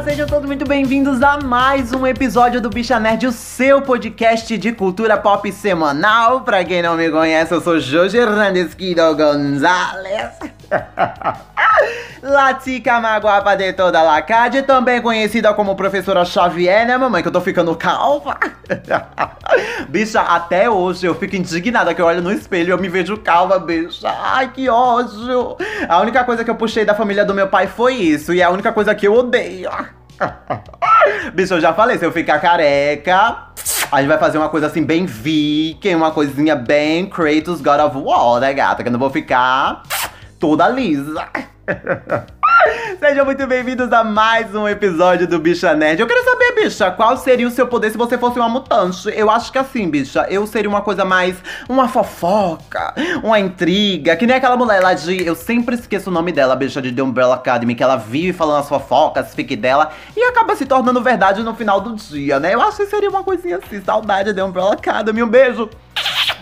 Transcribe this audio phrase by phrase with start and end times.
[0.00, 4.72] Sejam todos muito bem-vindos a mais um episódio do Bicha Nerd, o seu podcast de
[4.72, 6.40] cultura pop semanal.
[6.40, 10.30] Pra quem não me conhece, eu sou Jojo Hernandes Quido Gonzalez.
[12.22, 17.20] Latica Maguapa de toda Lacade, também conhecida como Professora Xavier, né, mamãe?
[17.20, 18.38] Que eu tô ficando calva.
[19.90, 23.18] bicha, até hoje eu fico indignada que eu olho no espelho e eu me vejo
[23.18, 24.08] calva, bicha.
[24.08, 25.56] Ai, que ódio.
[25.88, 28.44] A única coisa que eu puxei da família do meu pai foi isso, e é
[28.44, 29.70] a única coisa que eu odeio.
[31.34, 33.48] bicha, eu já falei, se eu ficar careca,
[33.90, 37.96] a gente vai fazer uma coisa assim bem viking, uma coisinha bem Kratos God of
[37.98, 38.82] War, né, gata?
[38.82, 39.82] Que eu não vou ficar
[40.38, 41.26] toda lisa.
[42.98, 46.00] Sejam muito bem-vindos a mais um episódio do Bicha Nerd.
[46.00, 49.08] Eu quero saber, bicha, qual seria o seu poder se você fosse uma mutante?
[49.14, 51.36] Eu acho que assim, bicha, eu seria uma coisa mais.
[51.68, 55.24] uma fofoca, uma intriga, que nem aquela mulher lá de.
[55.26, 58.60] Eu sempre esqueço o nome dela, bicha, de The Umbrella Academy, que ela vive falando
[58.60, 62.54] as fofocas, fique dela, e acaba se tornando verdade no final do dia, né?
[62.54, 65.22] Eu acho que seria uma coisinha assim, saudade de The Umbrella Academy.
[65.22, 65.68] Um beijo!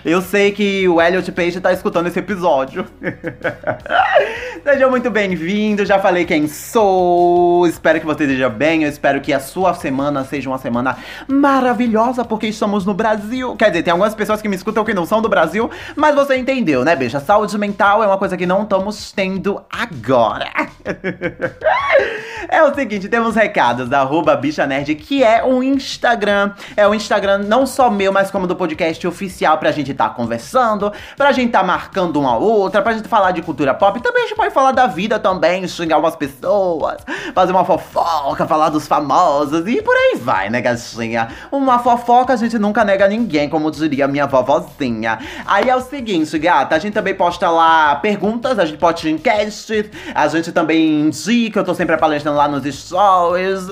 [0.05, 2.87] Eu sei que o Elliot Page tá escutando esse episódio.
[4.65, 7.67] Seja muito bem-vindo, já falei quem sou.
[7.67, 8.83] Espero que você esteja bem.
[8.85, 13.57] Eu espero que a sua semana seja uma semana maravilhosa, porque estamos no Brasil.
[13.57, 16.37] Quer dizer, tem algumas pessoas que me escutam que não são do Brasil, mas você
[16.37, 17.21] entendeu, né, bicha?
[17.21, 20.51] Saúde mental é uma coisa que não estamos tendo agora.
[22.49, 26.53] é o seguinte, temos recados da arroba Bicha Nerd, que é um Instagram.
[26.77, 30.15] É um Instagram não só meu, mas como do podcast oficial pra gente estar tá
[30.15, 34.01] conversando, pra gente tá marcando uma outra, pra gente falar de cultura pop.
[34.01, 36.99] Também a gente pode falar da vida também, xingar umas pessoas,
[37.35, 41.29] fazer uma fofoca, falar dos famosos e por aí vai, né, gatinha?
[41.51, 45.19] Uma fofoca a gente nunca nega ninguém, como diria minha vovozinha.
[45.47, 49.91] Aí é o seguinte, gata, a gente também posta lá perguntas, a gente posta enquete,
[50.15, 53.69] a gente também indica, eu tô sempre palestrando lá nos stories.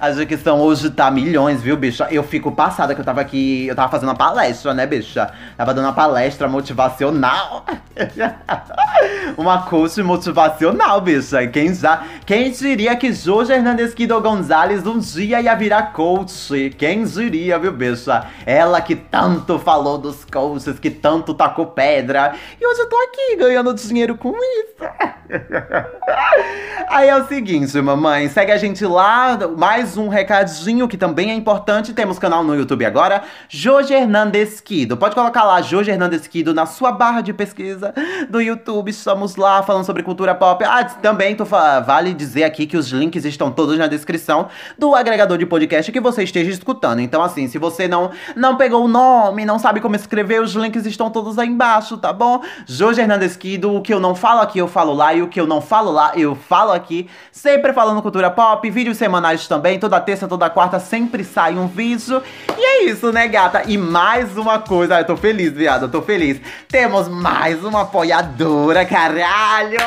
[0.00, 2.08] As dicção hoje tá milhões, viu, bicha?
[2.10, 5.21] Eu fico passada que eu tava aqui, eu tava fazendo uma palestra, né, bicha?
[5.56, 7.64] Tava dando uma palestra motivacional.
[9.36, 11.46] uma coach motivacional, bicha.
[11.46, 12.04] Quem já.
[12.26, 16.74] Quem diria que Jorge Hernandes Quido Gonzalez um dia ia virar coach?
[16.78, 18.26] Quem diria, viu, bicha?
[18.46, 22.34] Ela que tanto falou dos coaches, que tanto tacou pedra.
[22.60, 24.82] E hoje eu tô aqui ganhando dinheiro com isso.
[26.88, 31.34] Aí é o seguinte, mamãe, segue a gente lá, mais um recadinho que também é
[31.34, 34.96] importante, temos canal no YouTube agora, Jorge Hernandes Quido.
[34.96, 37.94] Pode colocar lá Jorge Hernandes Quido na sua barra de pesquisa
[38.28, 40.64] do YouTube, estamos lá falando sobre cultura pop.
[40.64, 44.48] Ah, também tô, vale dizer aqui que os links estão todos na descrição
[44.78, 47.00] do agregador de podcast que você esteja escutando.
[47.00, 50.86] Então assim, se você não, não pegou o nome, não sabe como escrever, os links
[50.86, 52.42] estão todos aí embaixo, tá bom?
[52.66, 55.40] Jorge Hernandes Quido, o que eu não falo aqui eu falo lá e o que
[55.40, 57.08] eu não falo lá eu falo aqui.
[57.30, 62.22] Sempre falando cultura pop, vídeos semanais também, toda terça, toda quarta sempre sai um vídeo.
[62.56, 63.62] E é isso, né, gata?
[63.66, 66.40] E mais uma coisa, eu tô feliz, viado, eu tô feliz.
[66.68, 69.78] Temos mais uma apoiadora, caralho!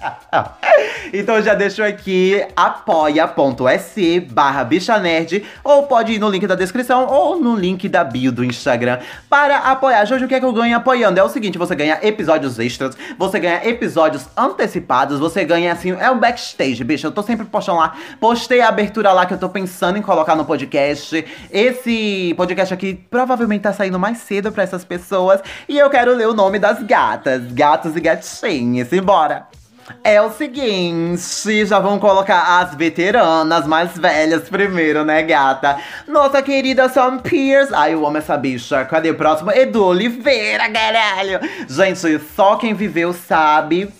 [1.12, 7.40] então já deixo aqui apoia.se barra bichanerd ou pode ir no link da descrição ou
[7.40, 8.98] no link da bio do Instagram
[9.28, 10.04] para apoiar.
[10.04, 11.18] Jojo, o que é que eu ganho apoiando?
[11.18, 16.10] É o seguinte, você ganha episódios extras, você ganha episódios antecipados, você ganha assim, é
[16.10, 17.06] o backstage, bicho.
[17.06, 20.36] Eu tô sempre postando lá, postei a abertura lá que eu tô pensando em colocar
[20.36, 21.24] no podcast.
[21.50, 26.28] Esse podcast aqui provavelmente tá saindo mais cedo para essas pessoas e eu quero ler
[26.28, 28.88] o nome das gatas, gatos e gatinhas.
[28.88, 29.57] Simbora!
[30.04, 35.78] É o seguinte, já vão colocar as veteranas mais velhas primeiro, né, gata?
[36.06, 37.74] Nossa querida Sam Pierce.
[37.74, 38.84] Ai, eu amo essa bicha.
[38.84, 39.50] Cadê o próximo?
[39.50, 41.40] Edu Oliveira, caralho.
[41.68, 43.92] Gente, só quem viveu sabe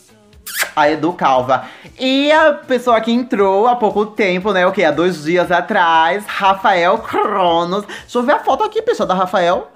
[0.75, 1.65] a Edu Calva.
[1.99, 4.67] E a pessoa que entrou há pouco tempo, né?
[4.67, 4.85] O que?
[4.85, 7.85] Há dois dias atrás, Rafael Cronos.
[7.85, 9.71] Deixa eu ver a foto aqui, pessoal, da Rafael.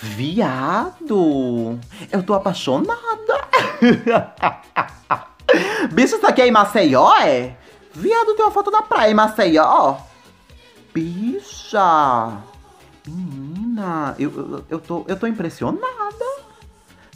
[0.00, 1.78] Viado!
[2.12, 2.94] Eu tô apaixonada!
[5.92, 7.56] Bicho, isso aqui é em Maceió, é?
[7.92, 9.96] Viado, tem uma foto da praia em Maceió.
[10.92, 12.38] Bicha!
[13.06, 16.24] Menina, eu, eu, eu, tô, eu tô impressionada.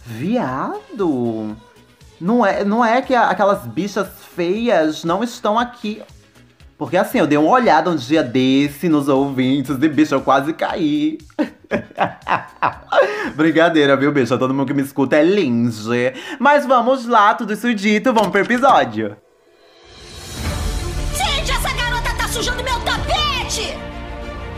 [0.05, 1.57] Viado!
[2.21, 6.03] Não é, não é que aquelas bichas feias não estão aqui.
[6.79, 10.53] Porque assim, eu dei uma olhada um dia desse nos ouvintes e, bicho, eu quase
[10.53, 11.19] caí.
[13.35, 14.39] Brincadeira, viu, bicho?
[14.39, 15.75] Todo mundo que me escuta é lindo.
[16.39, 19.17] Mas vamos lá, tudo isso dito, vamos pro episódio.
[21.15, 23.77] Gente, essa garota tá sujando meu tapete!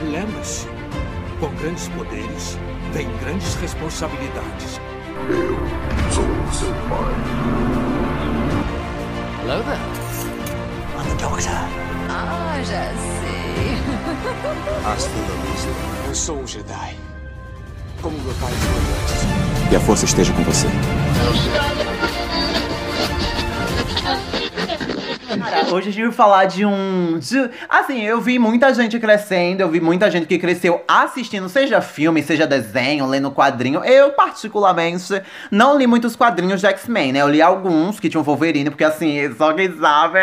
[0.03, 0.69] Lembre-se,
[1.41, 2.59] com grandes poderes
[2.93, 4.79] vem grandes responsabilidades.
[5.29, 5.57] Eu
[6.13, 7.15] sou seu pai.
[9.43, 10.40] Hello there.
[11.01, 11.51] I'm the doctor.
[12.11, 13.79] Ah, já sei.
[14.85, 15.69] Hasta la vista.
[16.09, 16.97] Eu sou um Jedi.
[18.03, 19.73] Como meu pai foi antes.
[19.73, 20.67] E a força esteja com você.
[25.39, 27.19] Cara, hoje a gente vai falar de um.
[27.19, 31.81] de- assim, eu vi muita gente crescendo, eu vi muita gente que cresceu assistindo, seja
[31.81, 33.83] filme, seja desenho, lendo quadrinho.
[33.85, 37.21] Eu, particularmente, não li muitos quadrinhos de X-Men, né?
[37.21, 40.19] Eu li alguns que tinham Wolverine, porque assim, só quem sabe.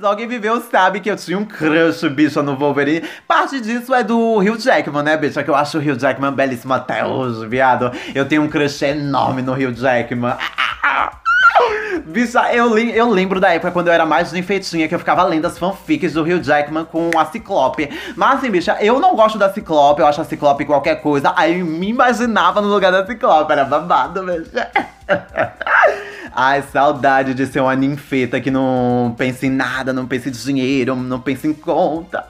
[0.00, 3.02] Só quem viveu sabe que eu tinha um crush, bicho, no Wolverine.
[3.26, 5.42] Parte disso é do Hugh Jackman, né, bicho?
[5.42, 7.90] Que eu acho o Hugh Jackman belíssimo até hoje, viado.
[8.14, 10.34] Eu tenho um crush enorme no Hugh Jackman.
[12.06, 15.22] Bicha, eu, li- eu lembro da época quando eu era mais enfeitinha que eu ficava
[15.22, 17.88] lendo as fanfics do Hugh Jackman com a Ciclope.
[18.16, 21.32] Mas assim, bicha, eu não gosto da Ciclope, eu acho a Ciclope qualquer coisa.
[21.36, 24.68] Aí eu me imaginava no lugar da Ciclope, era babado, bicha.
[26.36, 30.96] Ai, saudade de ser uma ninfeta que não pensa em nada, não pensa em dinheiro,
[30.96, 32.24] não pensa em conta.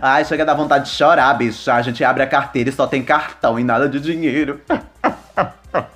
[0.00, 1.74] Ai, chega a dar vontade de chorar, bicha.
[1.74, 4.60] A gente abre a carteira e só tem cartão e nada de dinheiro.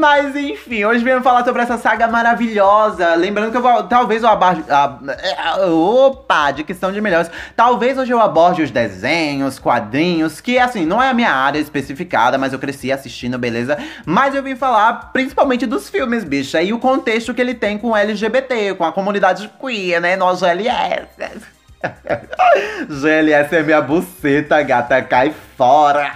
[0.00, 3.14] Mas enfim, hoje viemos falar sobre essa saga maravilhosa.
[3.16, 4.64] Lembrando que eu vou, talvez eu aborde.
[4.70, 4.96] a-
[5.44, 7.30] a- opa, de questão de melhores.
[7.54, 12.38] Talvez hoje eu aborde os desenhos, quadrinhos, que assim, não é a minha área especificada,
[12.38, 13.76] mas eu cresci assistindo, beleza?
[14.06, 17.90] Mas eu vim falar principalmente dos filmes, bicha, e o contexto que ele tem com
[17.90, 20.16] o LGBT, com a comunidade queer, né?
[20.16, 21.08] Nós GLS.
[22.88, 26.10] GLS é minha buceta, gata, cai fora.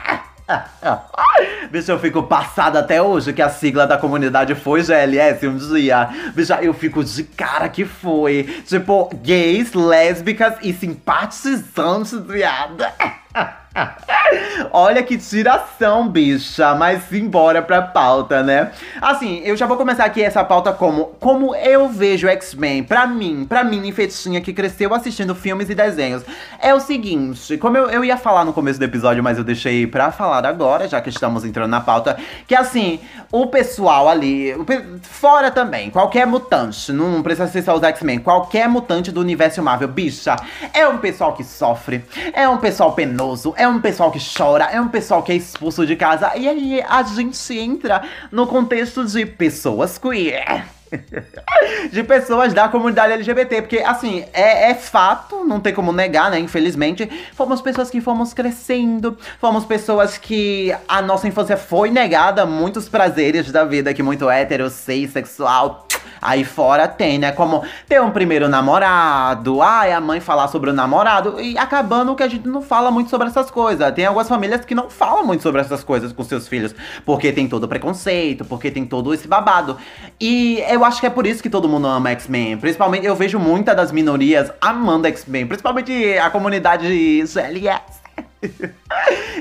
[1.70, 6.08] Bicho, eu fico passada até hoje que a sigla da comunidade foi GLS um dia.
[6.34, 8.62] Bicho, eu fico de cara que foi.
[8.66, 12.92] Tipo, gays, lésbicas e simpatizantes, viada.
[14.70, 18.70] Olha que tiração, bicha, mas simbora pra pauta, né?
[19.00, 23.44] Assim, eu já vou começar aqui essa pauta como como eu vejo X-Men, pra mim,
[23.48, 26.22] pra mim, infetinha que cresceu assistindo filmes e desenhos.
[26.60, 29.86] É o seguinte, como eu, eu ia falar no começo do episódio, mas eu deixei
[29.86, 32.16] pra falar agora, já que estamos entrando na pauta,
[32.46, 33.00] que assim,
[33.30, 34.54] o pessoal ali,
[35.02, 39.88] fora também, qualquer mutante, não precisa ser só os X-Men, qualquer mutante do universo Marvel,
[39.88, 40.36] bicha,
[40.72, 44.80] é um pessoal que sofre, é um pessoal penoso, é um pessoal que chora, é
[44.80, 49.24] um pessoal que é expulso de casa, e aí a gente entra no contexto de
[49.26, 50.73] pessoas queer.
[51.90, 56.38] De pessoas da comunidade LGBT, porque assim, é, é fato, não tem como negar, né?
[56.38, 62.88] Infelizmente, fomos pessoas que fomos crescendo, fomos pessoas que a nossa infância foi negada muitos
[62.88, 65.86] prazeres da vida que muito hétero, cis, sexual.
[66.20, 67.32] Aí fora tem, né?
[67.32, 72.22] Como ter um primeiro namorado, ai, a mãe falar sobre o namorado, e acabando que
[72.22, 73.92] a gente não fala muito sobre essas coisas.
[73.92, 76.74] Tem algumas famílias que não falam muito sobre essas coisas com seus filhos,
[77.04, 79.76] porque tem todo o preconceito, porque tem todo esse babado.
[80.18, 82.58] E eu acho que é por isso que todo mundo ama X-Men.
[82.58, 88.04] Principalmente, eu vejo muitas das minorias amando X-Men, principalmente a comunidade GLS.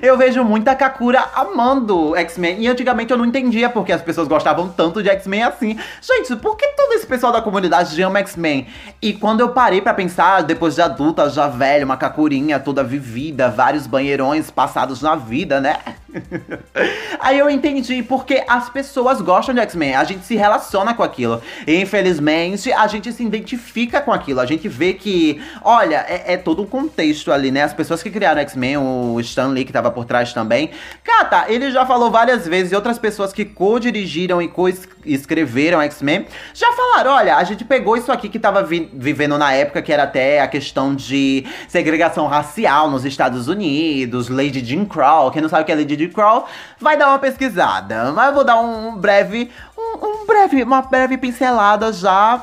[0.01, 2.61] Eu vejo muita Kakura amando X-Men.
[2.61, 5.79] E antigamente eu não entendia porque as pessoas gostavam tanto de X-Men assim.
[6.01, 8.67] Gente, por que todo esse pessoal da comunidade ama X-Men?
[9.01, 13.49] E quando eu parei pra pensar, depois de adulta, já velha, uma Kakurinha toda vivida,
[13.49, 15.77] vários banheirões passados na vida, né?
[17.19, 21.41] Aí eu entendi porque as pessoas gostam de X-Men, a gente se relaciona com aquilo.
[21.65, 24.39] E infelizmente a gente se identifica com aquilo.
[24.39, 27.63] A gente vê que, olha, é, é todo um contexto ali, né?
[27.63, 30.71] As pessoas que criaram X-Men, o Stan Lee que tava por trás também.
[31.03, 36.71] Cata, ele já falou várias vezes, e outras pessoas que co-dirigiram e co-escreveram X-Men já
[36.73, 40.03] falaram: olha, a gente pegou isso aqui que tava vi- vivendo na época, que era
[40.03, 45.31] até a questão de segregação racial nos Estados Unidos, de Jim Crow.
[45.31, 46.45] Quem não sabe o que é de Jim Crow,
[46.79, 48.11] vai dar uma pesquisada.
[48.11, 52.41] Mas eu vou dar um breve, um breve, uma breve pincelada já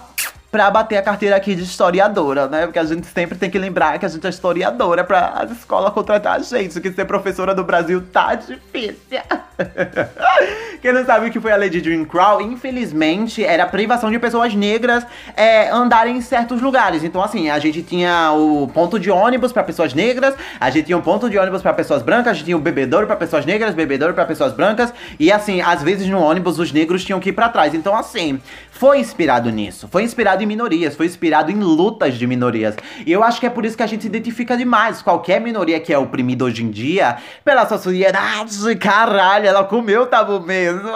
[0.50, 2.66] pra bater a carteira aqui de historiadora, né?
[2.66, 5.92] Porque a gente sempre tem que lembrar que a gente é historiadora pra as escolas
[5.92, 9.21] contratar a gente, que ser professora do Brasil tá difícil.
[10.83, 14.11] Quem não sabe o que foi a lei de Jim Crow, infelizmente, era a privação
[14.11, 17.04] de pessoas negras é, andarem em certos lugares.
[17.04, 20.97] Então, assim, a gente tinha o ponto de ônibus pra pessoas negras, a gente tinha
[20.97, 23.75] um ponto de ônibus pra pessoas brancas, a gente tinha o bebedouro pra pessoas negras,
[23.75, 27.35] bebedouro pra pessoas brancas, e assim, às vezes no ônibus os negros tinham que ir
[27.35, 27.75] pra trás.
[27.75, 28.40] Então, assim,
[28.71, 32.76] foi inspirado nisso, foi inspirado em minorias, foi inspirado em lutas de minorias.
[33.06, 35.02] E eu acho que é por isso que a gente se identifica demais.
[35.02, 40.90] Qualquer minoria que é oprimida hoje em dia, pela sociedade, caralho, ela comeu tabu mesmo.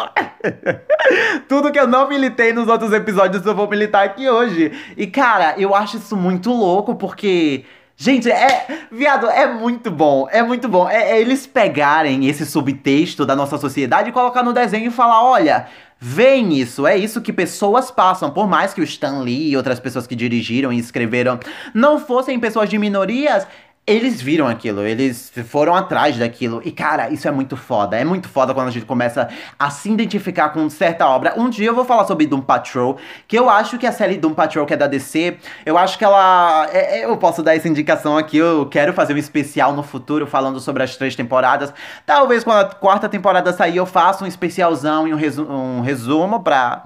[1.48, 4.72] Tudo que eu não militei nos outros episódios, eu vou militar aqui hoje.
[4.96, 7.64] E cara, eu acho isso muito louco porque.
[7.96, 8.86] Gente, é.
[8.90, 10.26] Viado, é muito bom.
[10.30, 10.88] É muito bom.
[10.88, 15.22] É, é eles pegarem esse subtexto da nossa sociedade e colocar no desenho e falar:
[15.22, 15.66] olha,
[15.98, 16.86] veem isso.
[16.86, 18.30] É isso que pessoas passam.
[18.30, 21.38] Por mais que o Stan Lee e outras pessoas que dirigiram e escreveram
[21.72, 23.46] não fossem pessoas de minorias,
[23.86, 26.62] eles viram aquilo, eles foram atrás daquilo.
[26.64, 27.98] E, cara, isso é muito foda.
[27.98, 31.34] É muito foda quando a gente começa a se identificar com certa obra.
[31.36, 32.96] Um dia eu vou falar sobre Doom Patrol,
[33.28, 35.36] que eu acho que a série Doom Patrol, que é da DC,
[35.66, 36.66] eu acho que ela.
[36.72, 38.38] É, é, eu posso dar essa indicação aqui.
[38.38, 41.72] Eu quero fazer um especial no futuro falando sobre as três temporadas.
[42.06, 46.42] Talvez quando a quarta temporada sair, eu faça um especialzão e um, resu um resumo
[46.42, 46.84] pra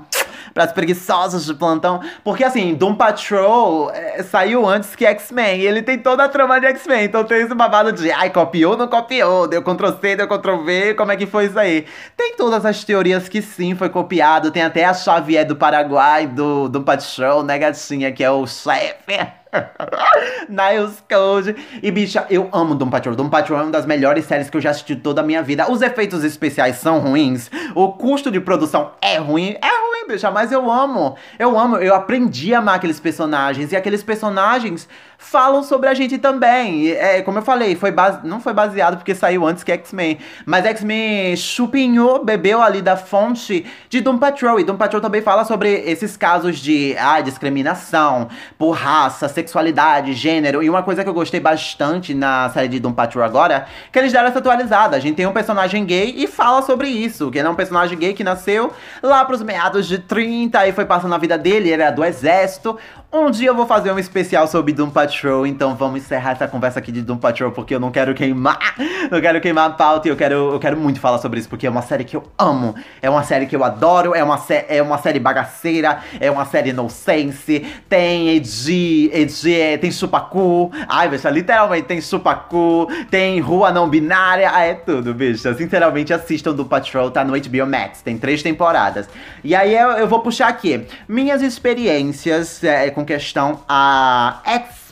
[0.52, 2.00] pras preguiçosas de plantão.
[2.24, 5.60] Porque assim, Doom Patrol é, saiu antes que X-Men.
[5.60, 6.87] E ele tem toda a trama de X-Men.
[6.96, 9.46] Então tem esse babado de ai, copiou, não copiou.
[9.46, 10.94] Deu Ctrl C, deu Ctrl V.
[10.94, 11.86] Como é que foi isso aí?
[12.16, 14.50] Tem todas as teorias que sim, foi copiado.
[14.50, 19.38] Tem até a Xavier do Paraguai, do Doom Patrol, né, gatinha, que é o chefe.
[20.48, 21.56] Niles Code.
[21.82, 23.14] E, bicha, eu amo Doom Patrol.
[23.14, 25.70] Doom Patrol é uma das melhores séries que eu já assisti toda a minha vida.
[25.70, 27.50] Os efeitos especiais são ruins.
[27.74, 29.56] O custo de produção é ruim.
[29.60, 31.16] É ruim, bicha, mas eu amo.
[31.38, 31.76] Eu amo.
[31.76, 33.72] Eu aprendi a amar aqueles personagens.
[33.72, 34.88] E aqueles personagens
[35.18, 36.90] falam sobre a gente também.
[36.90, 38.20] É, como eu falei, foi base...
[38.24, 40.18] não foi baseado porque saiu antes que X-Men.
[40.46, 44.60] Mas X-Men chupinhou, bebeu ali da fonte de Doom Patrol.
[44.60, 50.62] E Doom Patrol também fala sobre esses casos de ah, discriminação por raça, sexualidade, gênero.
[50.62, 54.12] E uma coisa que eu gostei bastante na série de Doom Patrol agora, que eles
[54.12, 54.96] deram essa atualizada.
[54.96, 57.30] A gente tem um personagem gay e fala sobre isso.
[57.30, 61.14] Que é um personagem gay que nasceu lá pros meados de 30 e foi passando
[61.14, 62.78] a vida dele, ele era do exército.
[63.10, 66.78] Um dia eu vou fazer um especial sobre Doom Patrol, então vamos encerrar essa conversa
[66.78, 68.74] aqui de Doom Patrol, porque eu não quero queimar,
[69.10, 71.66] não quero queimar a pauta e eu quero, eu quero muito falar sobre isso, porque
[71.66, 74.38] é uma série que eu amo, é uma série que eu adoro, é uma,
[74.68, 80.70] é uma série bagaceira, é uma série no sense, tem Edi, Edi, é, tem Supacu,
[80.86, 86.66] ai, bicha, literalmente tem Supacu, tem Rua Não Binária, é tudo, bicha, sinceramente assistam Doom
[86.66, 89.08] Patrol, tá no HBO Max, tem três temporadas.
[89.42, 94.40] E aí eu, eu vou puxar aqui, minhas experiências é, com questão a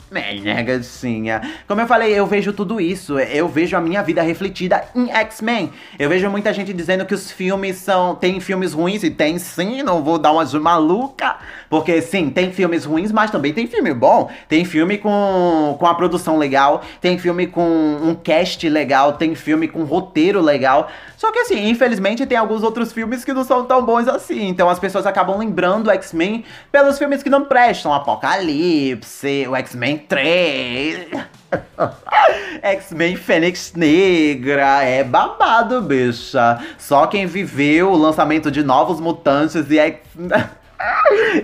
[0.09, 1.41] Gatinha?
[1.67, 3.19] Como eu falei, eu vejo tudo isso.
[3.19, 5.71] Eu vejo a minha vida refletida em X-Men.
[5.99, 8.15] Eu vejo muita gente dizendo que os filmes são.
[8.15, 11.35] Tem filmes ruins, e tem sim, não vou dar uma de maluca.
[11.69, 14.31] Porque sim, tem filmes ruins, mas também tem filme bom.
[14.47, 19.67] Tem filme com, com a produção legal, tem filme com um cast legal, tem filme
[19.67, 20.89] com roteiro legal.
[21.17, 24.47] Só que assim, infelizmente tem alguns outros filmes que não são tão bons assim.
[24.47, 27.91] Então as pessoas acabam lembrando X-Men pelos filmes que não prestam.
[27.91, 31.07] Apocalipse, o X-Men 3.
[32.61, 36.59] X-Men Fênix Negra é babado, bicha.
[36.77, 39.99] Só quem viveu o lançamento de novos mutantes e X.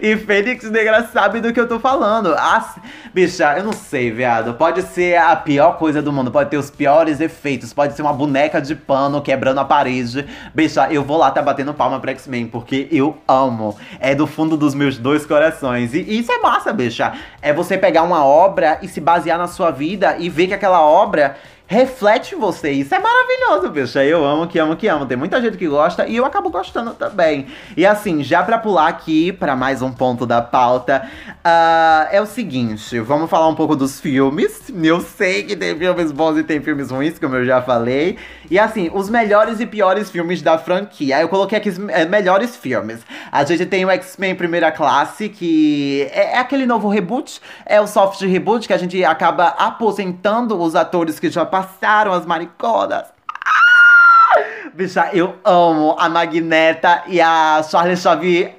[0.02, 2.36] E Fênix Negra sabe do que eu tô falando.
[2.38, 2.75] Ah,
[3.13, 4.54] bicha, eu não sei, viado.
[4.54, 8.13] Pode ser a pior coisa do mundo, pode ter os piores efeitos, pode ser uma
[8.13, 10.28] boneca de pano quebrando a parede.
[10.54, 13.75] Bicha, eu vou lá tá batendo palma pra X-Men, porque eu amo.
[14.00, 15.94] É do fundo dos meus dois corações.
[15.94, 17.13] E isso é massa, bicha.
[17.42, 20.82] É você pegar uma obra e se basear na sua vida e ver que aquela
[20.82, 22.72] obra reflete você.
[22.72, 23.98] Isso é maravilhoso, bicho.
[24.00, 25.05] Eu amo, que amo, que amo.
[25.05, 27.48] Tem muita gente que gosta e eu acabo gostando também.
[27.75, 32.25] E assim, já pra pular aqui para mais um ponto da pauta, uh, é o
[32.25, 34.72] seguinte: vamos falar um pouco dos filmes.
[34.84, 38.17] Eu sei que tem filmes bons e tem filmes ruins, como eu já falei.
[38.51, 41.22] E assim, os melhores e piores filmes da franquia.
[41.22, 43.00] Eu coloquei aqui os é, melhores filmes.
[43.32, 47.88] A gente tem o X-Men Primeira Classe, que é, é aquele novo reboot, é o
[47.88, 53.03] soft reboot que a gente acaba aposentando os atores que já passaram as mariconas.
[53.31, 54.41] Ah!
[54.74, 58.55] Bicha, eu amo a Magneta e a Charlie Xavier.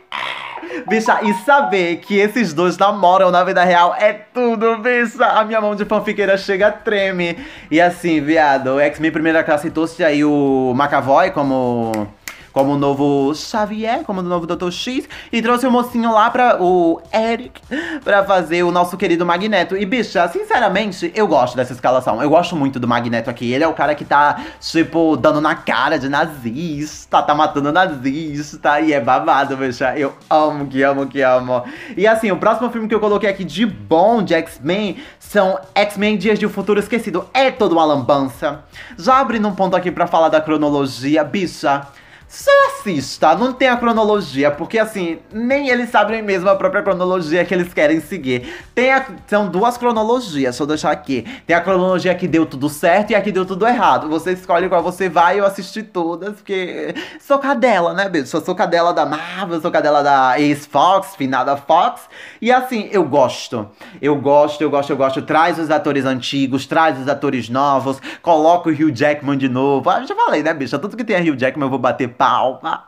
[0.86, 5.26] Bicha, e saber que esses dois namoram na vida real é tudo, bicha.
[5.26, 7.36] A minha mão de fanfiqueira chega treme.
[7.68, 12.06] E assim, viado, o X-Men primeira classe trouxe aí o McAvoy como
[12.54, 14.70] como o novo Xavier, como o novo Dr.
[14.70, 17.61] X, e trouxe o mocinho lá pra o Eric
[18.04, 19.76] pra fazer o nosso querido Magneto.
[19.76, 22.23] E, bicha, sinceramente, eu gosto dessa escalação.
[22.23, 23.52] Eu gosto muito do Magneto aqui.
[23.52, 28.80] Ele é o cara que tá, tipo, dando na cara de nazista, tá matando nazista,
[28.80, 29.99] e é babado, bicha.
[29.99, 31.64] Eu amo, que amo, que amo.
[31.96, 36.16] E assim, o próximo filme que eu coloquei aqui de bom de X-Men são X-Men
[36.16, 37.28] Dias de um Futuro Esquecido.
[37.34, 38.61] É todo uma lambança.
[38.96, 41.84] Já abrindo um ponto aqui pra falar da cronologia, bicha.
[42.26, 47.45] Só assista, não tem a cronologia, porque assim, nem eles sabem mesmo a própria cronologia
[47.45, 48.52] que eles querem seguir.
[48.75, 51.25] Tem a, são duas cronologias, deixa eu deixar aqui.
[51.47, 54.09] Tem a cronologia que deu tudo certo e a que deu tudo errado.
[54.09, 58.11] Você escolhe qual você vai, eu assisti todas, porque sou cadela, né?
[58.12, 62.02] Eu sou cadela da Marvel, sou cadela da ex-Fox, finada Fox.
[62.40, 63.69] E assim, eu gosto.
[64.02, 65.23] Eu gosto, eu gosto, eu gosto.
[65.23, 69.88] Traz os atores antigos, traz os atores novos, coloca o Hugh Jackman de novo.
[69.88, 70.78] Ah, já falei, né, bicho?
[70.78, 72.85] Tudo que tem a Hugh Jackman eu vou bater palma.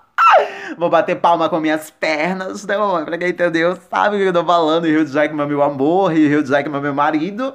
[0.77, 3.05] Vou bater palma com minhas pernas, né, mamãe?
[3.05, 4.85] Pra quem entendeu, sabe o que eu tô falando.
[4.85, 7.55] Hugh Jackman, meu amor, Hugh Jackman, meu marido.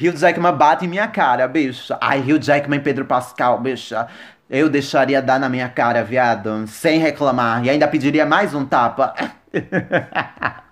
[0.00, 1.98] Hugh Jackman bate em minha cara, bicha.
[2.00, 4.06] Ai, Hugh Jackman e Pedro Pascal, bicha.
[4.48, 7.64] Eu deixaria dar na minha cara, viado, sem reclamar.
[7.64, 9.14] E ainda pediria mais um tapa.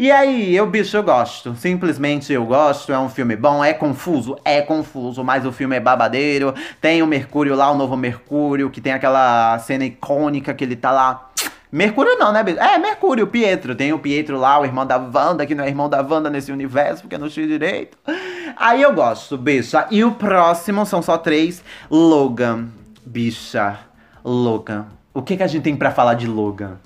[0.00, 1.56] E aí, eu, bicho, eu gosto.
[1.56, 2.92] Simplesmente eu gosto.
[2.92, 6.54] É um filme bom, é confuso, é confuso, mas o filme é babadeiro.
[6.80, 10.92] Tem o Mercúrio lá, o novo Mercúrio, que tem aquela cena icônica que ele tá
[10.92, 11.30] lá.
[11.72, 12.60] Mercúrio não, né, bicho?
[12.60, 13.74] É, Mercúrio, Pietro.
[13.74, 16.52] Tem o Pietro lá, o irmão da Wanda, que não é irmão da Wanda nesse
[16.52, 17.98] universo, porque eu não sei direito.
[18.56, 19.88] Aí eu gosto, bicha.
[19.90, 21.60] E o próximo, são só três.
[21.90, 22.68] Logan.
[23.04, 23.80] Bicha.
[24.24, 24.86] Logan.
[25.12, 26.78] O que, que a gente tem para falar de Logan?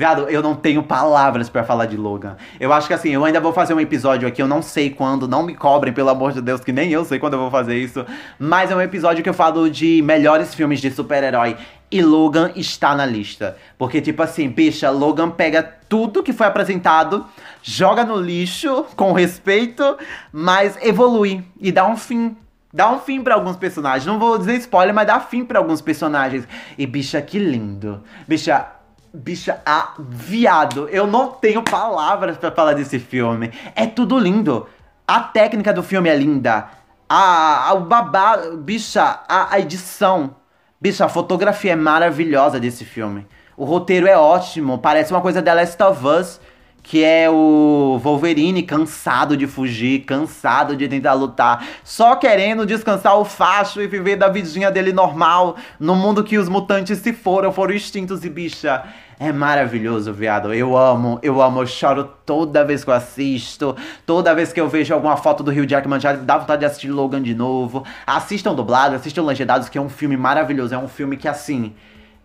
[0.00, 2.34] Viado, eu não tenho palavras para falar de Logan.
[2.58, 5.28] Eu acho que assim, eu ainda vou fazer um episódio aqui, eu não sei quando,
[5.28, 7.76] não me cobrem, pelo amor de Deus, que nem eu sei quando eu vou fazer
[7.76, 8.06] isso.
[8.38, 11.54] Mas é um episódio que eu falo de melhores filmes de super-herói.
[11.90, 13.58] E Logan está na lista.
[13.76, 17.26] Porque, tipo assim, bicha, Logan pega tudo que foi apresentado,
[17.62, 19.98] joga no lixo, com respeito,
[20.32, 22.34] mas evolui e dá um fim
[22.72, 24.06] Dá um fim para alguns personagens.
[24.06, 26.46] Não vou dizer spoiler, mas dá fim para alguns personagens.
[26.78, 28.00] E bicha, que lindo.
[28.28, 28.64] Bicha,
[29.12, 33.50] Bicha, ah, viado, eu não tenho palavras para falar desse filme.
[33.74, 34.68] É tudo lindo.
[35.06, 36.68] A técnica do filme é linda.
[37.08, 40.36] A, a o babá, bicha, a, a edição.
[40.80, 43.26] Bicha, a fotografia é maravilhosa desse filme.
[43.56, 46.40] O roteiro é ótimo, parece uma coisa da Last of Us,
[46.82, 53.24] que é o Wolverine cansado de fugir, cansado de tentar lutar, só querendo descansar o
[53.24, 57.74] facho e viver da vidinha dele normal, no mundo que os mutantes se foram, foram
[57.74, 58.82] extintos e bicha.
[59.22, 60.54] É maravilhoso, viado.
[60.54, 63.76] Eu amo, eu amo, eu choro toda vez que eu assisto.
[64.06, 66.88] Toda vez que eu vejo alguma foto do Rio Jackman, já dá vontade de assistir
[66.88, 67.84] Logan de novo.
[68.06, 70.74] Assistam dublado, assistam legendados, que é um filme maravilhoso.
[70.74, 71.74] É um filme que, assim,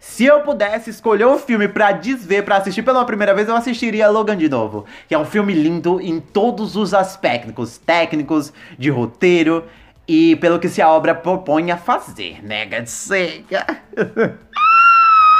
[0.07, 4.07] se eu pudesse escolher um filme para desver, para assistir pela primeira vez, eu assistiria
[4.07, 4.85] Logan de novo.
[5.09, 9.65] Que é um filme lindo em todos os aspectos técnicos, de roteiro
[10.07, 13.65] e pelo que se a obra propõe a fazer, de cega.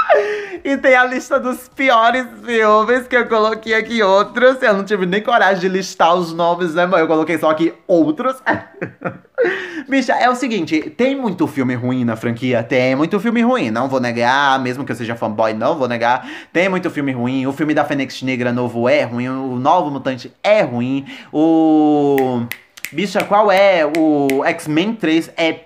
[0.64, 4.60] E tem a lista dos piores filmes que eu coloquei aqui outros.
[4.64, 7.02] Eu não tive nem coragem de listar os nomes, né, mãe?
[7.02, 8.42] Eu coloquei só aqui outros.
[9.88, 12.64] Bicha, é o seguinte, tem muito filme ruim na franquia?
[12.64, 16.28] Tem muito filme ruim, não vou negar, mesmo que eu seja fanboy, não vou negar.
[16.52, 20.34] Tem muito filme ruim, o filme da Fênix Negra novo é ruim, o Novo Mutante
[20.42, 22.44] é ruim, o...
[22.92, 23.86] Bicha, qual é?
[23.86, 25.60] O X-Men 3 é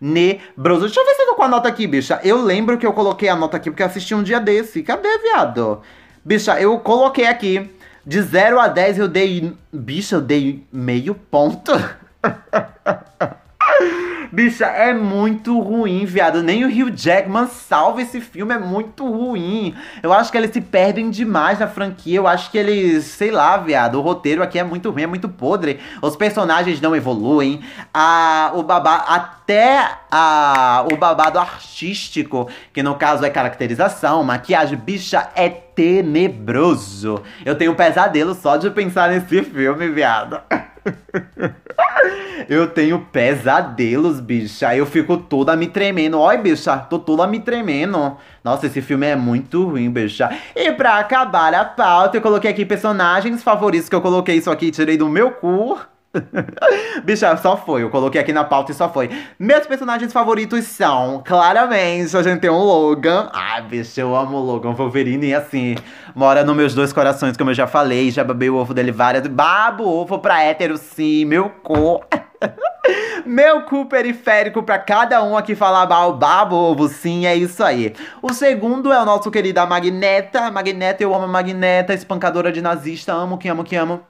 [0.00, 0.86] tenebroso.
[0.86, 2.20] Deixa eu ver se eu tô com a nota aqui, bicha.
[2.22, 4.82] Eu lembro que eu coloquei a nota aqui porque eu assisti um dia desse.
[4.82, 5.80] Cadê, viado?
[6.24, 7.70] Bicha, eu coloquei aqui.
[8.04, 9.52] De 0 a 10 eu dei.
[9.72, 11.72] Bicha, eu dei meio ponto.
[14.32, 16.42] Bicha, é muito ruim, viado.
[16.42, 19.74] Nem o Hugh Jackman salva esse filme, é muito ruim.
[20.02, 22.16] Eu acho que eles se perdem demais na franquia.
[22.16, 23.96] Eu acho que eles, sei lá, viado.
[23.96, 25.78] O roteiro aqui é muito ruim, é muito podre.
[26.02, 27.60] Os personagens não evoluem.
[27.92, 35.28] A, o babá, até a, o babado artístico, que no caso é caracterização, maquiagem, bicha,
[35.34, 37.22] é tenebroso.
[37.44, 40.40] Eu tenho um pesadelo só de pensar nesse filme, viado.
[42.48, 44.74] Eu tenho pesadelos, bicha.
[44.74, 46.20] Eu fico toda me tremendo.
[46.20, 48.16] Oi, bicha, tô toda me tremendo.
[48.44, 50.30] Nossa, esse filme é muito ruim, bicha.
[50.54, 54.70] E pra acabar a pauta, eu coloquei aqui personagens favoritos que eu coloquei isso aqui,
[54.70, 55.78] tirei do meu cu.
[57.04, 57.82] Bicha, só foi.
[57.82, 59.10] Eu coloquei aqui na pauta e só foi.
[59.38, 63.28] Meus personagens favoritos são, claramente, a gente tem o Logan.
[63.32, 64.72] Ah, bicha, eu amo o Logan.
[64.72, 65.76] Wolverine, assim,
[66.14, 68.10] mora nos meus dois corações, como eu já falei.
[68.10, 69.26] Já babei o ovo dele várias.
[69.26, 72.00] Babo ovo pra hétero, sim, meu cu.
[73.24, 77.92] Meu cu periférico pra cada um aqui falar babo ovo, sim, é isso aí.
[78.22, 80.48] O segundo é o nosso querido Magneta.
[80.52, 83.12] Magneta, eu amo a Magneta, espancadora de nazista.
[83.12, 84.00] Amo, que amo, que amo.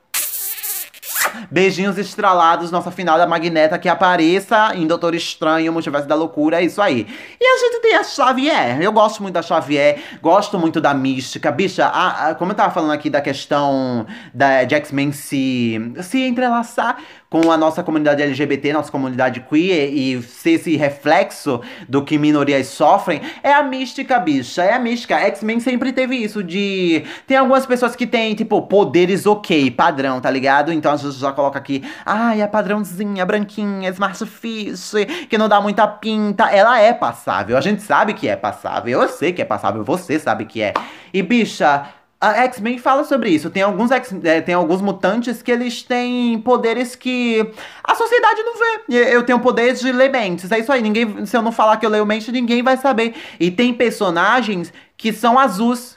[1.50, 6.80] Beijinhos estralados, nossa finada magneta que apareça em Doutor Estranho, Multiverso da Loucura, é isso
[6.80, 7.06] aí.
[7.40, 8.80] E a gente tem a Xavier.
[8.80, 11.50] Eu gosto muito da Xavier, gosto muito da mística.
[11.50, 16.22] Bicha, a, a, como eu tava falando aqui da questão da, de X-Men se, se
[16.22, 16.98] entrelaçar
[17.42, 22.68] com a nossa comunidade LGBT, nossa comunidade queer e ser esse reflexo do que minorias
[22.68, 24.62] sofrem, é a mística, bicha.
[24.62, 25.16] É a mística.
[25.16, 27.04] X-Men sempre teve isso de.
[27.26, 30.72] Tem algumas pessoas que têm, tipo, poderes ok, padrão, tá ligado?
[30.72, 34.94] Então a gente já coloca aqui, ai, a padrãozinha, branquinha, smart fish,
[35.28, 36.50] que não dá muita pinta.
[36.50, 37.56] Ela é passável.
[37.58, 39.02] A gente sabe que é passável.
[39.02, 40.72] Eu sei que é passável, você sabe que é.
[41.12, 41.86] E, bicha,
[42.18, 43.50] A X-Men fala sobre isso.
[43.50, 47.46] Tem alguns, X, é, tem alguns mutantes que eles têm poderes que
[47.84, 49.14] a sociedade não vê.
[49.14, 50.50] Eu tenho poderes de ler mentes.
[50.50, 50.80] É isso aí.
[50.80, 53.14] Ninguém, se eu não falar que eu leio mente, ninguém vai saber.
[53.38, 55.96] E tem personagens que são azuis.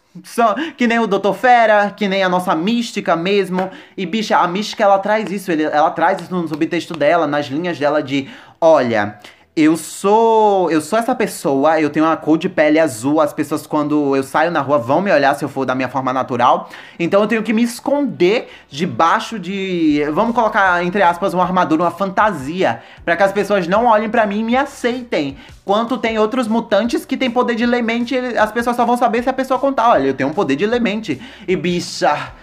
[0.75, 3.69] Que nem o Doutor Fera, que nem a nossa mística mesmo.
[3.95, 5.51] E, bicha, a mística ela traz isso.
[5.51, 8.27] Ela traz isso no subtexto dela, nas linhas dela de:
[8.59, 9.17] olha
[9.55, 10.71] eu sou.
[10.71, 13.19] Eu sou essa pessoa, eu tenho uma cor de pele azul.
[13.19, 15.89] As pessoas, quando eu saio na rua, vão me olhar se eu for da minha
[15.89, 16.69] forma natural.
[16.97, 20.03] Então eu tenho que me esconder debaixo de.
[20.13, 22.81] Vamos colocar, entre aspas, uma armadura, uma fantasia.
[23.03, 25.37] para que as pessoas não olhem para mim e me aceitem.
[25.65, 29.29] Quanto tem outros mutantes que têm poder de lemente, as pessoas só vão saber se
[29.29, 29.89] a pessoa contar.
[29.89, 31.21] Olha, eu tenho um poder de lemente.
[31.47, 32.33] E bicha.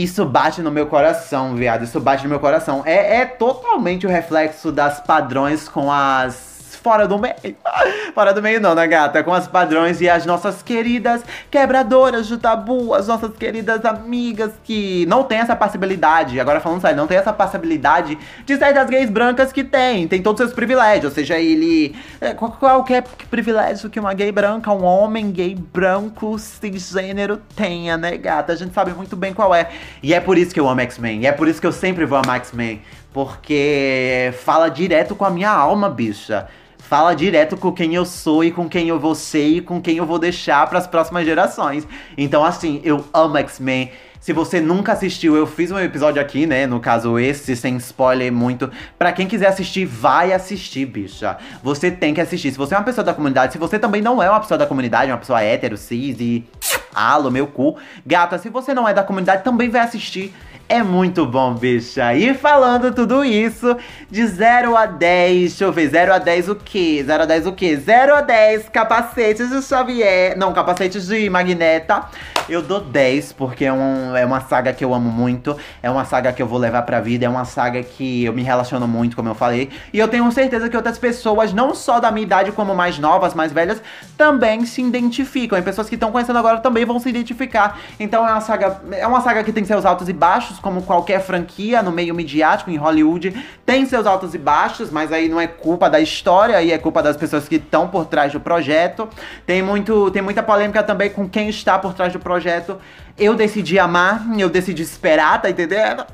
[0.00, 1.84] Isso bate no meu coração, viado.
[1.84, 2.82] Isso bate no meu coração.
[2.86, 7.34] É, é totalmente o reflexo das padrões com as fora do meio.
[8.14, 9.22] fora do meio não, né, gata?
[9.22, 15.06] Com as padrões e as nossas queridas quebradoras de tabu, as nossas queridas amigas que
[15.06, 16.40] não tem essa passibilidade.
[16.40, 20.08] Agora falando sério, não tem essa passibilidade de sair das gays brancas que tem.
[20.08, 21.04] Tem todos os seus privilégios.
[21.06, 21.94] Ou seja, ele.
[22.20, 28.52] É, qualquer privilégio que uma gay branca, um homem gay branco, cisgênero tenha, né, gata?
[28.52, 29.70] A gente sabe muito bem qual é.
[30.02, 31.26] E é por isso que eu amo X-Men.
[31.26, 32.80] É por isso que eu sempre vou amar X-Men.
[33.12, 36.48] Porque fala direto com a minha alma, bicha
[36.90, 39.98] fala direto com quem eu sou e com quem eu vou ser e com quem
[39.98, 41.86] eu vou deixar para as próximas gerações.
[42.18, 43.92] Então, assim, eu amo X-Men.
[44.18, 46.66] Se você nunca assistiu, eu fiz um episódio aqui, né?
[46.66, 48.68] No caso, esse, sem spoiler muito.
[48.98, 51.38] Para quem quiser assistir, vai assistir, bicha.
[51.62, 52.50] Você tem que assistir.
[52.50, 54.66] Se você é uma pessoa da comunidade, se você também não é uma pessoa da
[54.66, 56.44] comunidade, uma pessoa hétero, cis e.
[56.92, 57.76] Alo, meu cu.
[58.04, 60.34] Gata, se você não é da comunidade, também vai assistir.
[60.72, 62.14] É muito bom, bicha.
[62.14, 63.76] E falando tudo isso,
[64.08, 67.02] de 0 a 10, deixa eu ver, 0 a 10 o quê?
[67.04, 67.76] 0 a 10 o quê?
[67.76, 70.38] 0 a 10 capacetes de Xavier.
[70.38, 72.04] Não, capacetes de Magneta.
[72.48, 75.56] Eu dou 10, porque é, um, é uma saga que eu amo muito.
[75.82, 77.26] É uma saga que eu vou levar pra vida.
[77.26, 79.70] É uma saga que eu me relaciono muito, como eu falei.
[79.92, 83.34] E eu tenho certeza que outras pessoas, não só da minha idade, como mais novas,
[83.34, 83.82] mais velhas,
[84.16, 85.58] também se identificam.
[85.58, 87.78] E pessoas que estão conhecendo agora também vão se identificar.
[87.98, 88.80] Então é uma saga.
[88.92, 92.70] É uma saga que tem seus altos e baixos como qualquer franquia no meio midiático
[92.70, 96.72] em Hollywood, tem seus altos e baixos, mas aí não é culpa da história, aí
[96.72, 99.08] é culpa das pessoas que estão por trás do projeto.
[99.46, 102.78] Tem muito, tem muita polêmica também com quem está por trás do projeto.
[103.18, 106.06] Eu decidi amar, eu decidi esperar, tá entendendo?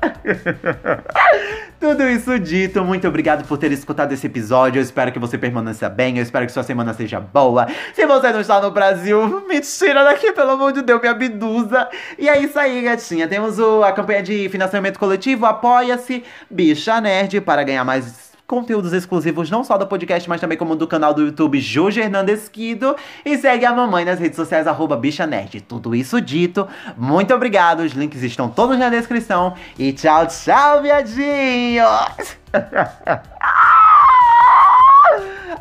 [1.79, 4.79] Tudo isso dito, muito obrigado por ter escutado esse episódio.
[4.79, 7.67] Eu espero que você permaneça bem, eu espero que sua semana seja boa.
[7.93, 11.87] Se você não está no Brasil, me tira daqui, pelo amor de Deus, me abduza.
[12.17, 13.27] E é isso aí, gatinha.
[13.27, 19.51] Temos o, a campanha de financiamento coletivo, apoia-se, bicha nerd, para ganhar mais conteúdos exclusivos
[19.51, 22.95] não só do podcast, mas também como do canal do YouTube Jorge Hernandes Quido.
[23.25, 25.61] E segue a mamãe nas redes sociais, arroba Bicha Nerd.
[25.61, 27.81] Tudo isso dito, muito obrigado.
[27.81, 29.53] Os links estão todos na descrição.
[29.77, 32.37] E tchau, tchau, viadinhos!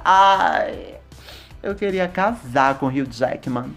[0.05, 0.95] Ai,
[1.63, 3.77] eu queria casar com o Hugh Jackman.